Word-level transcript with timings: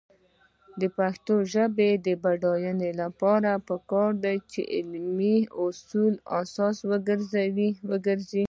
د 0.79 0.81
پښتو 0.97 1.33
ژبې 1.53 1.91
د 2.05 2.07
بډاینې 2.23 2.91
لپاره 3.01 3.51
پکار 3.67 4.11
ده 4.23 4.33
چې 4.51 4.61
علمي 4.75 5.37
اصول 5.65 6.13
اساس 6.41 6.77
وګرځي. 7.89 8.39